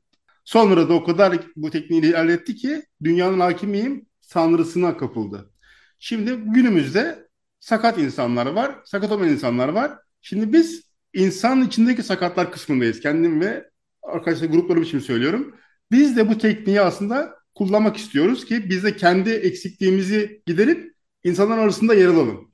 Sonra 0.45 0.89
da 0.89 0.93
o 0.93 1.03
kadar 1.03 1.39
bu 1.55 1.69
tekniği 1.69 2.01
ilerletti 2.01 2.55
ki 2.55 2.83
dünyanın 3.03 3.39
hakimiyim 3.39 4.05
sanrısına 4.21 4.97
kapıldı. 4.97 5.51
Şimdi 5.99 6.31
günümüzde 6.35 7.27
sakat 7.59 7.97
insanlar 7.97 8.45
var, 8.45 8.75
sakat 8.85 9.11
olmayan 9.11 9.33
insanlar 9.33 9.69
var. 9.69 9.91
Şimdi 10.21 10.53
biz 10.53 10.83
insan 11.13 11.61
içindeki 11.61 12.03
sakatlar 12.03 12.51
kısmındayız. 12.51 12.99
Kendim 12.99 13.41
ve 13.41 13.70
arkadaşlar 14.11 14.47
gruplarım 14.47 14.83
için 14.83 14.99
söylüyorum. 14.99 15.55
Biz 15.91 16.17
de 16.17 16.29
bu 16.29 16.37
tekniği 16.37 16.81
aslında 16.81 17.35
kullanmak 17.55 17.97
istiyoruz 17.97 18.45
ki 18.45 18.69
biz 18.69 18.83
de 18.83 18.95
kendi 18.95 19.29
eksikliğimizi 19.29 20.41
giderip 20.45 20.93
insanlar 21.23 21.57
arasında 21.57 21.93
yer 21.93 22.07
alalım. 22.07 22.51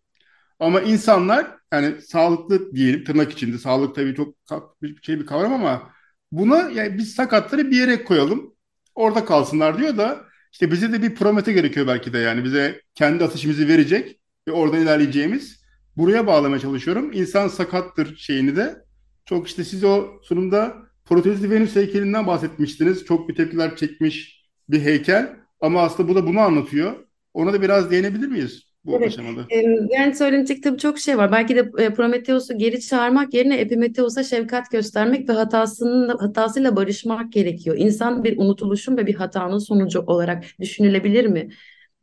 Ama 0.59 0.81
insanlar 0.81 1.57
yani 1.73 2.01
sağlıklı 2.01 2.75
diyelim 2.75 3.03
tırnak 3.03 3.31
içinde 3.31 3.57
sağlık 3.57 3.95
tabii 3.95 4.15
çok 4.15 4.81
bir 4.81 5.01
şey 5.01 5.19
bir 5.19 5.25
kavram 5.25 5.53
ama 5.53 5.93
buna 6.31 6.69
yani 6.69 6.97
biz 6.97 7.15
sakatları 7.15 7.71
bir 7.71 7.77
yere 7.77 8.03
koyalım 8.03 8.55
orada 8.95 9.25
kalsınlar 9.25 9.77
diyor 9.77 9.97
da 9.97 10.25
işte 10.51 10.71
bize 10.71 10.93
de 10.93 11.01
bir 11.01 11.15
promete 11.15 11.53
gerekiyor 11.53 11.87
belki 11.87 12.13
de 12.13 12.17
yani 12.17 12.43
bize 12.43 12.81
kendi 12.95 13.23
atışımızı 13.23 13.67
verecek 13.67 14.19
ve 14.47 14.51
oradan 14.51 14.81
ilerleyeceğimiz 14.81 15.61
buraya 15.97 16.27
bağlamaya 16.27 16.59
çalışıyorum. 16.59 17.11
İnsan 17.13 17.47
sakattır 17.47 18.17
şeyini 18.17 18.55
de 18.55 18.75
çok 19.25 19.47
işte 19.47 19.63
siz 19.63 19.83
o 19.83 20.07
sunumda 20.23 20.87
Protezli 21.09 21.51
Venüs 21.51 21.75
heykelinden 21.75 22.27
bahsetmiştiniz. 22.27 23.05
Çok 23.05 23.29
bir 23.29 23.35
tepkiler 23.35 23.75
çekmiş 23.75 24.47
bir 24.69 24.81
heykel. 24.81 25.35
Ama 25.61 25.81
aslında 25.81 26.09
bu 26.09 26.15
da 26.15 26.27
bunu 26.27 26.39
anlatıyor. 26.39 26.93
Ona 27.33 27.53
da 27.53 27.61
biraz 27.61 27.91
değinebilir 27.91 28.27
miyiz 28.27 28.63
bu 28.85 28.97
evet. 28.97 29.07
aşamada? 29.07 29.45
Yani 29.91 30.15
söylenecek 30.15 30.63
tabii 30.63 30.77
çok 30.77 30.99
şey 30.99 31.17
var. 31.17 31.31
Belki 31.31 31.55
de 31.55 31.71
e, 31.77 31.93
Prometheus'u 31.93 32.57
geri 32.57 32.81
çağırmak 32.81 33.33
yerine 33.33 33.57
Epimetheus'a 33.57 34.23
şefkat 34.23 34.71
göstermek 34.71 35.29
ve 35.29 35.33
hatasının 35.33 36.17
hatasıyla 36.17 36.75
barışmak 36.75 37.33
gerekiyor. 37.33 37.77
İnsan 37.79 38.23
bir 38.23 38.37
unutuluşun 38.37 38.97
ve 38.97 39.07
bir 39.07 39.15
hatanın 39.15 39.57
sonucu 39.57 39.99
olarak 39.99 40.43
düşünülebilir 40.59 41.25
mi? 41.25 41.49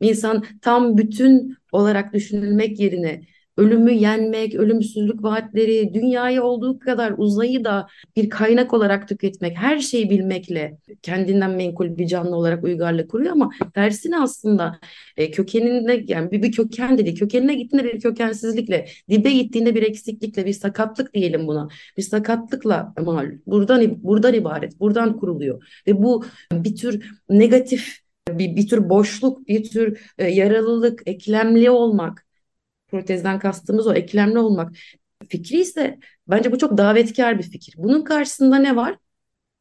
İnsan 0.01 0.45
tam 0.61 0.97
bütün 0.97 1.57
olarak 1.71 2.13
düşünülmek 2.13 2.79
yerine 2.79 3.21
ölümü 3.57 3.91
yenmek, 3.91 4.55
ölümsüzlük 4.55 5.23
vaatleri, 5.23 5.93
dünyayı 5.93 6.43
olduğu 6.43 6.79
kadar 6.79 7.13
uzayı 7.17 7.63
da 7.63 7.87
bir 8.15 8.29
kaynak 8.29 8.73
olarak 8.73 9.07
tüketmek, 9.07 9.57
her 9.57 9.79
şeyi 9.79 10.09
bilmekle 10.09 10.77
kendinden 11.01 11.51
menkul 11.51 11.97
bir 11.97 12.07
canlı 12.07 12.35
olarak 12.35 12.63
uygarlık 12.63 13.09
kuruyor 13.11 13.31
ama 13.31 13.51
tersine 13.73 14.19
aslında 14.19 14.79
e, 15.17 15.31
kökeninde 15.31 16.03
yani 16.07 16.31
bir, 16.31 16.43
bir 16.43 16.51
köken 16.51 16.97
dedi. 16.97 17.13
Kökenine 17.13 17.55
gittiğinde 17.55 17.93
bir 17.93 17.99
kökensizlikle, 17.99 18.85
dibe 19.09 19.31
gittiğinde 19.31 19.75
bir 19.75 19.83
eksiklikle, 19.83 20.45
bir 20.45 20.53
sakatlık 20.53 21.13
diyelim 21.13 21.47
buna. 21.47 21.67
Bir 21.97 22.03
sakatlıkla 22.03 22.93
mal. 23.05 23.31
Buradan 23.47 24.03
buradan 24.03 24.33
ibaret, 24.33 24.79
buradan 24.79 25.17
kuruluyor. 25.17 25.63
Ve 25.87 26.03
bu 26.03 26.25
bir 26.51 26.75
tür 26.75 27.11
negatif 27.29 28.05
bir, 28.29 28.55
bir 28.55 28.67
tür 28.67 28.89
boşluk, 28.89 29.47
bir 29.47 29.69
tür 29.69 29.99
e, 30.17 30.27
yaralılık, 30.27 31.01
eklemli 31.05 31.69
olmak. 31.69 32.24
Protezden 32.87 33.39
kastımız 33.39 33.87
o 33.87 33.93
eklemli 33.93 34.39
olmak. 34.39 34.71
Fikri 35.29 35.59
ise 35.61 35.99
bence 36.27 36.51
bu 36.51 36.57
çok 36.57 36.77
davetkar 36.77 37.37
bir 37.37 37.43
fikir. 37.43 37.75
Bunun 37.77 38.03
karşısında 38.03 38.57
ne 38.57 38.75
var? 38.75 38.97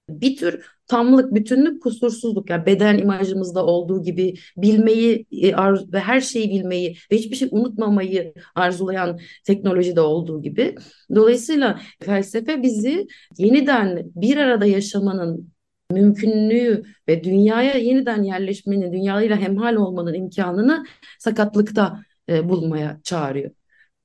Bir 0.08 0.36
tür 0.36 0.66
tamlık, 0.86 1.34
bütünlük, 1.34 1.82
kusursuzluk. 1.82 2.50
Yani 2.50 2.66
beden 2.66 2.98
imajımızda 2.98 3.66
olduğu 3.66 4.02
gibi 4.02 4.34
bilmeyi 4.56 5.26
e, 5.32 5.56
ve 5.92 6.00
her 6.00 6.20
şeyi 6.20 6.50
bilmeyi 6.50 6.96
ve 7.12 7.16
hiçbir 7.16 7.36
şey 7.36 7.48
unutmamayı 7.52 8.34
arzulayan 8.54 9.18
teknolojide 9.44 10.00
olduğu 10.00 10.42
gibi. 10.42 10.74
Dolayısıyla 11.14 11.80
felsefe 12.00 12.62
bizi 12.62 13.06
yeniden 13.38 14.02
bir 14.14 14.36
arada 14.36 14.66
yaşamanın 14.66 15.54
mümkünlüğü 15.90 16.82
ve 17.08 17.24
dünyaya 17.24 17.74
yeniden 17.74 18.22
yerleşmenin, 18.22 18.92
dünyayla 18.92 19.36
hemhal 19.36 19.74
olmanın 19.74 20.14
imkanını 20.14 20.84
sakatlıkta 21.18 22.00
e, 22.28 22.48
bulmaya 22.48 23.00
çağırıyor. 23.04 23.50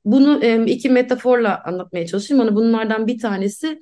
Bunu 0.05 0.43
e, 0.43 0.65
iki 0.65 0.89
metaforla 0.89 1.63
anlatmaya 1.65 2.07
çalışayım. 2.07 2.41
Ama 2.41 2.55
bunlardan 2.55 3.07
bir 3.07 3.19
tanesi 3.19 3.79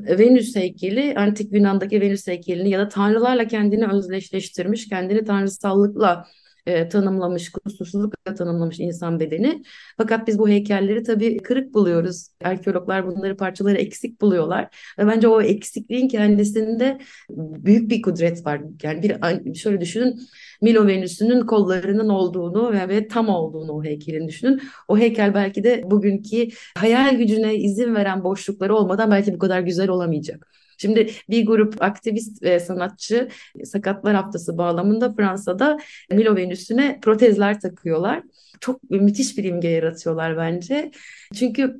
Venüs 0.00 0.56
heykeli, 0.56 1.14
antik 1.16 1.52
Yunan'daki 1.52 2.00
Venüs 2.00 2.26
heykelini 2.26 2.70
ya 2.70 2.78
da 2.78 2.88
tanrılarla 2.88 3.48
kendini 3.48 3.86
özdeşleştirmiş, 3.86 4.88
kendini 4.88 5.24
tanrısallıkla 5.24 6.26
e, 6.68 6.88
tanımlamış, 6.88 7.50
kusursuzlukla 7.52 8.34
tanımlamış 8.34 8.80
insan 8.80 9.20
bedeni. 9.20 9.62
Fakat 9.96 10.28
biz 10.28 10.38
bu 10.38 10.48
heykelleri 10.48 11.02
tabii 11.02 11.38
kırık 11.38 11.74
buluyoruz. 11.74 12.28
Arkeologlar 12.44 13.06
bunları 13.06 13.36
parçaları 13.36 13.76
eksik 13.76 14.20
buluyorlar. 14.20 14.76
Ve 14.98 15.06
bence 15.06 15.28
o 15.28 15.42
eksikliğin 15.42 16.08
kendisinde 16.08 16.98
büyük 17.30 17.90
bir 17.90 18.02
kudret 18.02 18.46
var. 18.46 18.60
Yani 18.82 19.02
bir 19.02 19.54
şöyle 19.54 19.80
düşünün 19.80 20.20
Milo 20.62 20.86
Venüs'ünün 20.86 21.46
kollarının 21.46 22.08
olduğunu 22.08 22.72
ve, 22.72 22.88
ve 22.88 23.08
tam 23.08 23.28
olduğunu 23.28 23.72
o 23.72 23.84
heykelin 23.84 24.28
düşünün. 24.28 24.62
O 24.88 24.98
heykel 24.98 25.34
belki 25.34 25.64
de 25.64 25.82
bugünkü 25.84 26.48
hayal 26.76 27.16
gücüne 27.16 27.54
izin 27.54 27.94
veren 27.94 28.24
boşlukları 28.24 28.74
olmadan 28.74 29.10
belki 29.10 29.34
bu 29.34 29.38
kadar 29.38 29.60
güzel 29.60 29.88
olamayacak. 29.88 30.46
Şimdi 30.78 31.10
bir 31.30 31.46
grup 31.46 31.82
aktivist 31.82 32.42
ve 32.42 32.60
sanatçı 32.60 33.28
Sakatlar 33.64 34.14
Haftası 34.14 34.58
bağlamında 34.58 35.14
Fransa'da 35.14 35.78
Milo 36.10 36.36
Venüs'üne 36.36 36.98
protezler 37.02 37.60
takıyorlar. 37.60 38.22
Çok 38.60 38.90
müthiş 38.90 39.38
bir 39.38 39.44
imge 39.44 39.68
yaratıyorlar 39.68 40.36
bence. 40.36 40.90
Çünkü 41.34 41.76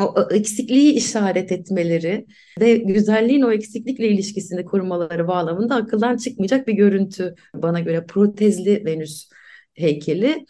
o 0.00 0.28
eksikliği 0.30 0.92
işaret 0.92 1.52
etmeleri 1.52 2.26
ve 2.60 2.76
güzelliğin 2.76 3.42
o 3.42 3.52
eksiklikle 3.52 4.08
ilişkisini 4.08 4.64
kurmaları 4.64 5.28
bağlamında 5.28 5.74
akıldan 5.74 6.16
çıkmayacak 6.16 6.68
bir 6.68 6.72
görüntü 6.72 7.34
bana 7.54 7.80
göre 7.80 8.06
protezli 8.06 8.84
Venüs 8.84 9.28
heykeli. 9.74 10.46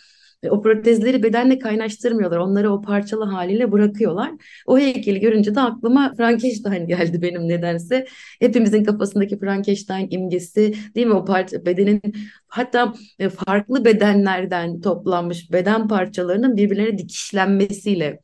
O 0.51 0.63
protezleri 0.63 1.23
bedenle 1.23 1.59
kaynaştırmıyorlar. 1.59 2.39
Onları 2.39 2.73
o 2.73 2.81
parçalı 2.81 3.25
haliyle 3.25 3.73
bırakıyorlar. 3.73 4.31
O 4.67 4.79
heykeli 4.79 5.21
görünce 5.21 5.55
de 5.55 5.61
aklıma 5.61 6.15
Frankenstein 6.17 6.87
geldi 6.87 7.23
benim 7.23 7.49
nedense. 7.49 8.07
Hepimizin 8.41 8.85
kafasındaki 8.85 9.39
Frankenstein 9.39 10.09
imgesi 10.11 10.75
değil 10.95 11.07
mi? 11.07 11.15
O 11.15 11.25
parça 11.25 11.67
bedenin 11.67 12.03
hatta 12.49 12.95
e, 13.19 13.29
farklı 13.29 13.85
bedenlerden 13.85 14.81
toplanmış 14.81 15.53
beden 15.53 15.89
parçalarının 15.89 16.57
birbirlerine 16.57 16.99
dikişlenmesiyle 16.99 18.21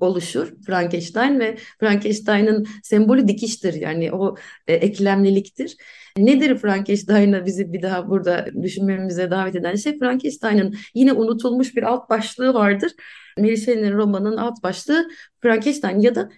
oluşur 0.00 0.52
Frankenstein 0.66 1.40
ve 1.40 1.56
Frankenstein'ın 1.80 2.66
sembolü 2.82 3.28
dikiştir 3.28 3.74
yani 3.74 4.12
o 4.12 4.36
e, 4.66 4.74
eklemliliktir. 4.74 5.76
Nedir 6.18 6.58
Frankenstein'a 6.58 7.46
bizi 7.46 7.72
bir 7.72 7.82
daha 7.82 8.08
burada 8.10 8.46
düşünmemize 8.62 9.30
davet 9.30 9.56
eden 9.56 9.74
şey? 9.76 9.98
Frankenstein'ın 9.98 10.74
yine 10.94 11.12
unutulmuş 11.12 11.76
bir 11.76 11.82
alt 11.82 12.10
başlığı 12.10 12.54
vardır. 12.54 12.92
Mary 13.38 13.92
romanının 13.92 14.36
alt 14.36 14.62
başlığı 14.62 15.08
Frankenstein 15.42 16.00
ya 16.00 16.14
da 16.14 16.30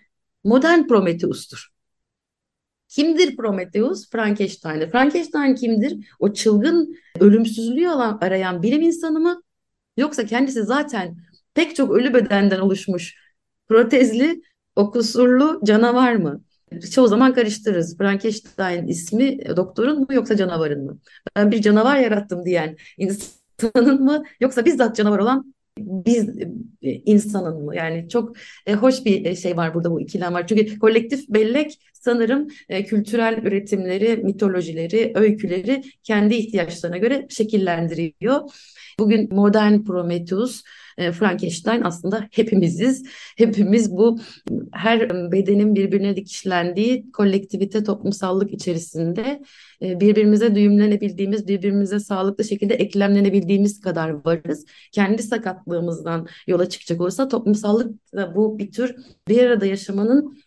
modern 0.44 0.86
Prometheus'tur. 0.86 1.70
Kimdir 2.88 3.36
Prometheus? 3.36 4.10
Frankenstein'dir. 4.10 4.90
Frankenstein 4.90 5.54
kimdir? 5.54 6.06
O 6.18 6.32
çılgın 6.32 6.96
ölümsüzlüğü 7.20 7.88
arayan 7.90 8.62
bilim 8.62 8.82
insanı 8.82 9.20
mı? 9.20 9.42
Yoksa 9.96 10.26
kendisi 10.26 10.62
zaten 10.62 11.16
pek 11.54 11.76
çok 11.76 11.90
ölü 11.90 12.14
bedenden 12.14 12.60
oluşmuş 12.60 13.19
protezli 13.70 14.42
o 14.76 14.90
kusurlu 14.90 15.60
canavar 15.64 16.14
mı? 16.14 16.44
Çoğu 16.92 17.08
zaman 17.08 17.34
karıştırırız. 17.34 17.98
Frankenstein 17.98 18.86
ismi 18.86 19.56
doktorun 19.56 20.00
mu 20.00 20.06
yoksa 20.10 20.36
canavarın 20.36 20.84
mı? 20.84 20.98
Ben 21.36 21.50
bir 21.50 21.62
canavar 21.62 21.96
yarattım 21.96 22.44
diyen 22.44 22.76
insanın 22.98 24.02
mı 24.04 24.22
yoksa 24.40 24.64
bizzat 24.64 24.96
canavar 24.96 25.18
olan 25.18 25.54
biz 25.78 26.28
e, 26.82 26.92
insanın 26.92 27.64
mı? 27.64 27.76
Yani 27.76 28.08
çok 28.08 28.36
e, 28.66 28.74
hoş 28.74 29.04
bir 29.04 29.24
e, 29.24 29.36
şey 29.36 29.56
var 29.56 29.74
burada 29.74 29.90
bu 29.90 30.00
ikilem 30.00 30.34
var. 30.34 30.46
Çünkü 30.46 30.78
kolektif 30.78 31.28
bellek 31.28 31.78
sanırım 31.92 32.48
e, 32.68 32.84
kültürel 32.84 33.38
üretimleri, 33.42 34.16
mitolojileri, 34.16 35.12
öyküleri 35.14 35.82
kendi 36.02 36.34
ihtiyaçlarına 36.34 36.98
göre 36.98 37.26
şekillendiriyor. 37.30 38.40
Bugün 38.98 39.34
modern 39.34 39.84
Prometheus 39.84 40.62
e, 40.98 41.12
Frankenstein 41.12 41.82
aslında 41.84 42.28
hepimiziz. 42.30 43.04
Hepimiz 43.36 43.90
bu 43.92 44.20
her 44.72 45.10
bedenin 45.32 45.74
birbirine 45.74 46.16
dikişlendiği 46.16 47.12
kolektivite, 47.12 47.84
toplumsallık 47.84 48.52
içerisinde 48.52 49.42
e, 49.82 50.00
birbirimize 50.00 50.54
düğümlenebildiğimiz, 50.54 51.48
birbirimize 51.48 52.00
sağlıklı 52.00 52.44
şekilde 52.44 52.74
eklemlenebildiğimiz 52.74 53.80
kadar 53.80 54.10
varız. 54.24 54.64
Kendi 54.92 55.22
sakatlığımızdan 55.22 56.26
yola 56.46 56.68
çıkacak 56.68 57.00
olursa 57.00 57.28
toplumsallık 57.28 58.14
da 58.14 58.34
bu 58.36 58.58
bir 58.58 58.72
tür 58.72 58.96
bir 59.28 59.42
arada 59.42 59.66
yaşamanın 59.66 60.38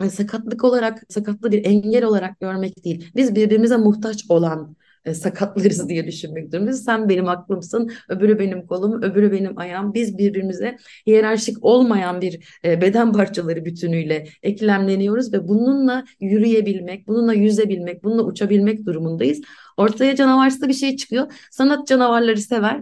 e, 0.00 0.10
sakatlık 0.10 0.64
olarak, 0.64 1.02
sakatlı 1.08 1.52
bir 1.52 1.64
engel 1.64 2.04
olarak 2.04 2.40
görmek 2.40 2.84
değil. 2.84 3.10
Biz 3.16 3.34
birbirimize 3.34 3.76
muhtaç 3.76 4.24
olan 4.28 4.76
e, 5.06 5.14
sakatlarız 5.14 5.88
diye 5.88 6.06
düşünmek 6.06 6.52
durumundayız. 6.52 6.84
Sen 6.84 7.08
benim 7.08 7.28
aklımsın, 7.28 7.90
öbürü 8.08 8.38
benim 8.38 8.66
kolum, 8.66 9.02
öbürü 9.02 9.32
benim 9.32 9.58
ayağım. 9.58 9.94
Biz 9.94 10.18
birbirimize 10.18 10.76
hiyerarşik 11.06 11.64
olmayan 11.64 12.20
bir 12.20 12.60
e, 12.64 12.80
beden 12.80 13.12
parçaları 13.12 13.64
bütünüyle 13.64 14.26
eklemleniyoruz 14.42 15.32
ve 15.32 15.48
bununla 15.48 16.04
yürüyebilmek, 16.20 17.08
bununla 17.08 17.34
yüzebilmek, 17.34 18.04
bununla 18.04 18.22
uçabilmek 18.22 18.86
durumundayız. 18.86 19.40
Ortaya 19.76 20.16
canavarsı 20.16 20.68
bir 20.68 20.74
şey 20.74 20.96
çıkıyor. 20.96 21.32
Sanat 21.50 21.86
canavarları 21.86 22.40
sever. 22.40 22.80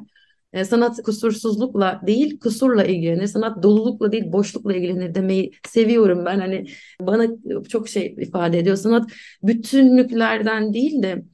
E, 0.54 0.64
sanat 0.64 1.02
kusursuzlukla 1.02 2.00
değil 2.06 2.40
kusurla 2.40 2.84
ilgilenir. 2.84 3.26
Sanat 3.26 3.62
dolulukla 3.62 4.12
değil 4.12 4.32
boşlukla 4.32 4.74
ilgilenir 4.74 5.14
demeyi 5.14 5.52
seviyorum 5.68 6.24
ben. 6.24 6.38
Hani 6.40 6.66
bana 7.00 7.26
çok 7.68 7.88
şey 7.88 8.14
ifade 8.18 8.58
ediyor. 8.58 8.76
Sanat 8.76 9.10
bütünlüklerden 9.42 10.74
değil 10.74 11.02
de 11.02 11.24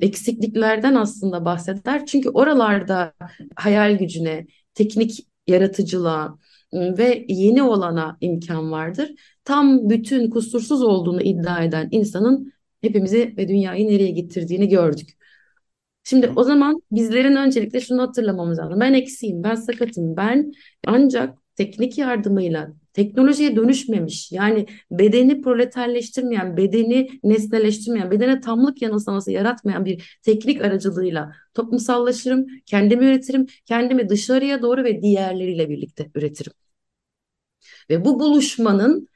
eksikliklerden 0.00 0.94
aslında 0.94 1.44
bahseder. 1.44 2.06
Çünkü 2.06 2.28
oralarda 2.28 3.12
hayal 3.56 3.98
gücüne, 3.98 4.46
teknik 4.74 5.26
yaratıcılığa 5.46 6.38
ıı, 6.74 6.98
ve 6.98 7.24
yeni 7.28 7.62
olana 7.62 8.16
imkan 8.20 8.72
vardır. 8.72 9.10
Tam 9.44 9.90
bütün 9.90 10.30
kusursuz 10.30 10.82
olduğunu 10.82 11.22
iddia 11.22 11.64
eden 11.64 11.88
insanın 11.90 12.52
hepimizi 12.80 13.34
ve 13.36 13.48
dünyayı 13.48 13.88
nereye 13.88 14.10
getirdiğini 14.10 14.68
gördük. 14.68 15.23
Şimdi 16.04 16.32
o 16.36 16.42
zaman 16.44 16.82
bizlerin 16.92 17.36
öncelikle 17.36 17.80
şunu 17.80 18.02
hatırlamamız 18.02 18.58
lazım. 18.58 18.80
Ben 18.80 18.94
eksiğim, 18.94 19.42
ben 19.42 19.54
sakatım, 19.54 20.16
ben 20.16 20.52
ancak 20.86 21.38
teknik 21.56 21.98
yardımıyla 21.98 22.72
teknolojiye 22.92 23.56
dönüşmemiş 23.56 24.32
yani 24.32 24.66
bedeni 24.90 25.40
proleterleştirmeyen, 25.42 26.56
bedeni 26.56 27.08
nesneleştirmeyen, 27.24 28.10
bedene 28.10 28.40
tamlık 28.40 28.82
yanılsaması 28.82 29.32
yaratmayan 29.32 29.84
bir 29.84 30.18
teknik 30.22 30.62
aracılığıyla 30.62 31.32
toplumsallaşırım, 31.54 32.46
kendimi 32.66 33.04
üretirim, 33.04 33.46
kendimi 33.66 34.08
dışarıya 34.08 34.62
doğru 34.62 34.84
ve 34.84 35.02
diğerleriyle 35.02 35.68
birlikte 35.68 36.10
üretirim. 36.14 36.52
Ve 37.90 38.04
bu 38.04 38.20
buluşmanın 38.20 39.08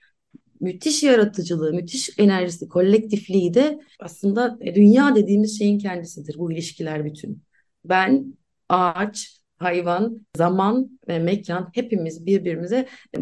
müthiş 0.61 1.03
yaratıcılığı, 1.03 1.73
müthiş 1.73 2.11
enerjisi, 2.19 2.69
kolektifliği 2.69 3.55
de 3.55 3.81
aslında 4.01 4.59
dünya 4.61 5.15
dediğimiz 5.15 5.59
şeyin 5.59 5.79
kendisidir 5.79 6.39
bu 6.39 6.53
ilişkiler 6.53 7.05
bütün. 7.05 7.43
Ben, 7.85 8.35
ağaç, 8.69 9.39
hayvan, 9.59 10.27
zaman 10.37 11.01
ve 11.09 11.19
mekan 11.19 11.71
hepimiz 11.75 12.27
birbirimize 12.27 12.89
e, 13.17 13.19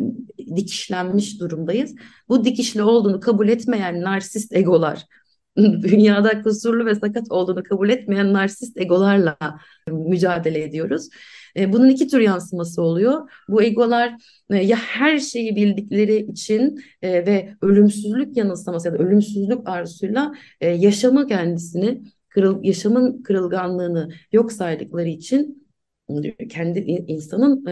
dikişlenmiş 0.56 1.40
durumdayız. 1.40 1.94
Bu 2.28 2.44
dikişli 2.44 2.82
olduğunu 2.82 3.20
kabul 3.20 3.48
etmeyen 3.48 4.00
narsist 4.00 4.52
egolar, 4.52 5.06
dünyada 5.82 6.42
kusurlu 6.42 6.86
ve 6.86 6.94
sakat 6.94 7.30
olduğunu 7.30 7.62
kabul 7.62 7.88
etmeyen 7.88 8.32
narsist 8.32 8.76
egolarla 8.80 9.36
mücadele 9.88 10.62
ediyoruz. 10.62 11.08
E, 11.56 11.72
bunun 11.72 11.88
iki 11.88 12.08
tür 12.08 12.20
yansıması 12.20 12.82
oluyor. 12.82 13.30
Bu 13.48 13.62
egolar 13.62 14.14
e, 14.50 14.56
ya 14.56 14.76
her 14.76 15.18
şeyi 15.18 15.56
bildikleri 15.56 16.16
için 16.16 16.84
e, 17.02 17.26
ve 17.26 17.54
ölümsüzlük 17.62 18.36
yanılsaması 18.36 18.88
ya 18.88 18.94
da 18.94 18.98
ölümsüzlük 18.98 19.68
arzusuyla 19.68 20.32
yaşamı 20.60 21.26
kendisini, 21.26 22.02
kırıl, 22.28 22.64
yaşamın 22.64 23.22
kırılganlığını 23.22 24.10
yok 24.32 24.52
saydıkları 24.52 25.08
için 25.08 25.68
kendi 26.50 26.78
insanın 27.08 27.66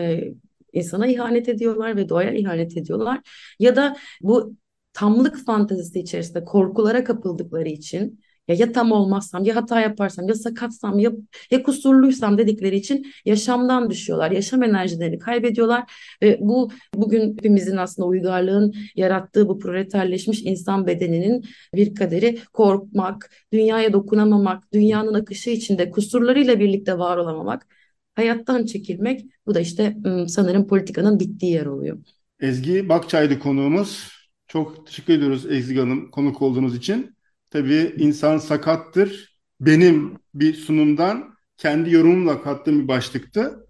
insana 0.73 1.07
ihanet 1.07 1.49
ediyorlar 1.49 1.97
ve 1.97 2.09
doğaya 2.09 2.33
ihanet 2.33 2.77
ediyorlar. 2.77 3.21
Ya 3.59 3.77
da 3.77 3.97
bu 4.23 4.57
tamlık 4.95 5.45
fantezisi 5.47 6.01
içerisinde 6.01 6.45
korkulara 6.45 7.05
kapıldıkları 7.05 7.69
için 7.69 8.21
ya 8.49 8.55
ya 8.55 8.73
tam 8.73 8.93
olmazsam 8.93 9.45
ya 9.45 9.57
hata 9.57 9.81
yaparsam 9.81 10.29
ya 10.29 10.35
sakatsam 10.35 10.99
ya 10.99 11.13
ya 11.51 11.63
kusurluysam 11.63 12.39
dedikleri 12.39 12.77
için 12.77 13.07
yaşamdan 13.25 13.91
düşüyorlar. 13.91 14.31
Yaşam 14.31 14.63
enerjilerini 14.63 15.19
kaybediyorlar 15.19 15.93
ve 16.23 16.39
bu 16.41 16.71
bugün 16.95 17.33
hepimizin 17.33 17.77
aslında 17.77 18.09
uygarlığın 18.09 18.75
yarattığı 18.97 19.49
bu 19.49 19.59
proleterleşmiş 19.59 20.43
insan 20.43 20.87
bedeninin 20.87 21.45
bir 21.75 21.95
kaderi 21.95 22.39
korkmak, 22.53 23.31
dünyaya 23.53 23.93
dokunamamak, 23.93 24.73
dünyanın 24.73 25.15
akışı 25.15 25.51
içinde 25.51 25.91
kusurlarıyla 25.91 26.61
birlikte 26.61 26.99
var 26.99 27.17
olamamak, 27.17 27.67
hayattan 28.15 28.67
çekilmek. 28.67 29.27
Bu 29.47 29.55
da 29.55 29.61
işte 29.61 29.97
sanırım 30.29 30.67
politikanın 30.67 31.21
bittiği 31.21 31.53
yer 31.53 31.67
oluyor. 31.67 31.99
Ezgi 32.41 32.89
Bakçay'dı 32.89 33.39
konuğumuz. 33.39 34.24
Çok 34.49 34.87
teşekkür 34.87 35.15
ediyoruz 35.15 35.47
Ezgi 35.47 35.79
Hanım 35.79 36.11
konuk 36.11 36.43
olduğunuz 36.43 36.77
için. 36.77 37.17
Tabii 37.51 37.95
insan 37.99 38.39
sakattır. 38.39 39.39
Benim 39.61 40.19
bir 40.35 40.55
sunumdan 40.55 41.35
kendi 41.57 41.91
yorumumla 41.95 42.43
kattığım 42.43 42.83
bir 42.83 42.89
başlıktı. 42.89 43.67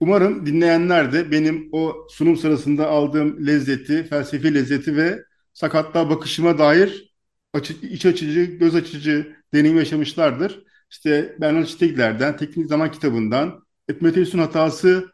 Umarım 0.00 0.46
dinleyenler 0.46 1.12
de 1.12 1.30
benim 1.30 1.68
o 1.72 2.06
sunum 2.10 2.36
sırasında 2.36 2.88
aldığım 2.88 3.46
lezzeti, 3.46 4.04
felsefi 4.04 4.54
lezzeti 4.54 4.96
ve 4.96 5.24
sakatlığa 5.52 6.10
bakışıma 6.10 6.58
dair 6.58 7.14
açı, 7.54 7.74
iç 7.82 8.06
açıcı, 8.06 8.44
göz 8.44 8.74
açıcı 8.74 9.36
deneyim 9.54 9.78
yaşamışlardır. 9.78 10.64
İşte 10.90 11.36
Bernard 11.40 11.66
Stiegler'den, 11.66 12.36
Teknik 12.36 12.66
Zaman 12.66 12.90
kitabından, 12.92 13.64
Epimetheus'un 13.88 14.38
hatası 14.38 15.12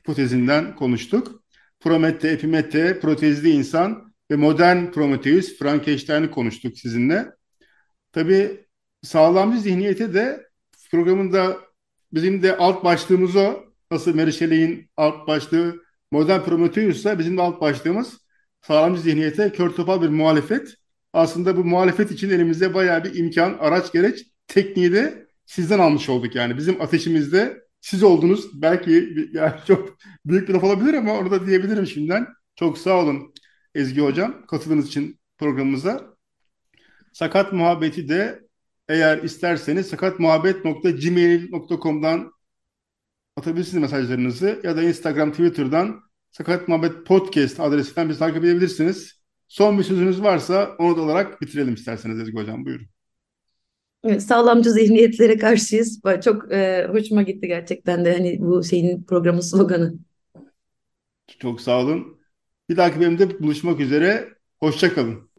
hipotezinden 0.00 0.76
konuştuk. 0.76 1.42
Promete, 1.80 2.28
Epimete, 2.28 3.00
protezli 3.00 3.50
insan 3.50 4.09
ve 4.30 4.36
modern 4.36 4.90
Prometheus, 4.90 5.58
Frankenstein'i 5.58 6.30
konuştuk 6.30 6.78
sizinle. 6.78 7.32
Tabii 8.12 8.66
sağlamcı 9.02 9.60
zihniyete 9.60 10.14
de 10.14 10.46
programında 10.90 11.56
bizim 12.12 12.42
de 12.42 12.56
alt 12.56 12.84
başlığımız 12.84 13.36
o. 13.36 13.64
Nasıl 13.90 14.30
Shelley'in 14.30 14.90
alt 14.96 15.26
başlığı 15.26 15.82
modern 16.10 16.40
Prometheus'sa 16.40 17.18
bizim 17.18 17.36
de 17.36 17.42
alt 17.42 17.60
başlığımız 17.60 18.18
sağlamcı 18.62 19.00
zihniyete 19.00 19.52
kör 19.52 19.70
topal 19.70 20.02
bir 20.02 20.08
muhalefet. 20.08 20.74
Aslında 21.12 21.56
bu 21.56 21.64
muhalefet 21.64 22.10
için 22.10 22.30
elimizde 22.30 22.74
bayağı 22.74 23.04
bir 23.04 23.14
imkan, 23.14 23.56
araç 23.60 23.92
gereç, 23.92 24.26
tekniği 24.46 24.92
de 24.92 25.26
sizden 25.46 25.78
almış 25.78 26.08
olduk 26.08 26.34
yani. 26.34 26.56
Bizim 26.56 26.80
ateşimizde 26.82 27.60
siz 27.80 28.02
oldunuz. 28.02 28.62
Belki 28.62 29.14
yani 29.32 29.52
çok 29.66 29.96
büyük 30.24 30.48
bir 30.48 30.54
laf 30.54 30.64
olabilir 30.64 30.94
ama 30.94 31.12
orada 31.12 31.46
diyebilirim 31.46 31.86
şimdiden. 31.86 32.26
Çok 32.56 32.78
sağ 32.78 32.98
olun 33.00 33.32
Ezgi 33.74 34.00
Hocam 34.00 34.46
katıldığınız 34.46 34.88
için 34.88 35.20
programımıza. 35.38 36.16
Sakat 37.12 37.52
Muhabbeti 37.52 38.08
de 38.08 38.40
eğer 38.88 39.22
isterseniz 39.22 39.86
sakatmuhabbet.gmail.com'dan 39.86 42.32
atabilirsiniz 43.36 43.82
mesajlarınızı 43.82 44.60
ya 44.64 44.76
da 44.76 44.82
Instagram, 44.82 45.30
Twitter'dan 45.30 46.00
Sakat 46.30 46.68
Muhabbet 46.68 47.06
Podcast 47.06 47.60
adresinden 47.60 48.08
bizi 48.08 48.18
takip 48.18 48.44
edebilirsiniz. 48.44 49.20
Son 49.48 49.78
bir 49.78 49.82
sözünüz 49.82 50.22
varsa 50.22 50.76
onu 50.78 50.96
da 50.96 51.00
olarak 51.00 51.40
bitirelim 51.40 51.74
isterseniz 51.74 52.20
Ezgi 52.20 52.36
Hocam. 52.36 52.64
Buyurun. 52.64 52.86
Sağlamcı 54.18 54.70
zihniyetlere 54.70 55.38
karşıyız. 55.38 56.00
Çok 56.24 56.52
e, 56.52 56.86
hoşuma 56.90 57.22
gitti 57.22 57.48
gerçekten 57.48 58.04
de 58.04 58.12
hani 58.12 58.40
bu 58.40 58.64
şeyin 58.64 59.02
programın 59.02 59.40
sloganı. 59.40 59.94
Çok 61.38 61.60
sağ 61.60 61.80
olun. 61.80 62.19
Bir 62.70 62.76
dahaki 62.76 63.00
bölümde 63.00 63.40
buluşmak 63.40 63.80
üzere. 63.80 64.34
Hoşçakalın. 64.60 65.29